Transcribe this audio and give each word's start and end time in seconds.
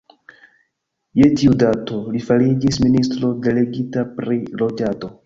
Je 1.19 1.27
tiu 1.41 1.51
dato, 1.63 1.99
li 2.15 2.21
fariĝis 2.29 2.79
ministro 2.87 3.31
delegita 3.45 4.07
pri 4.17 4.41
loĝado. 4.65 5.13